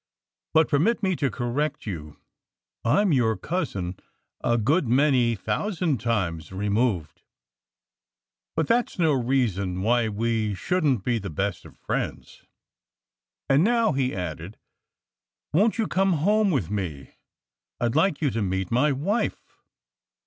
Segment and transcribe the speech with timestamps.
[0.55, 2.17] "But permit me to correct you.
[2.83, 3.99] I'm your cousin
[4.43, 7.21] a good many thousand times removed.
[8.55, 12.41] But that's no reason why we shouldn't be the best of friends.
[13.47, 14.57] And now," he added,
[15.53, 17.11] "won't you come home with me?
[17.79, 19.55] I'd like you to meet my wife."